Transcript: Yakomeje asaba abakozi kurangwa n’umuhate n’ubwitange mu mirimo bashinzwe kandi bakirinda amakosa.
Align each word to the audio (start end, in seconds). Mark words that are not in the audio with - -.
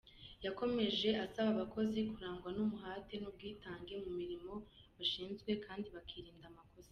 Yakomeje 0.45 1.09
asaba 1.25 1.49
abakozi 1.53 1.99
kurangwa 2.11 2.49
n’umuhate 2.57 3.15
n’ubwitange 3.17 3.93
mu 4.05 4.11
mirimo 4.19 4.53
bashinzwe 4.97 5.51
kandi 5.65 5.87
bakirinda 5.95 6.45
amakosa. 6.51 6.89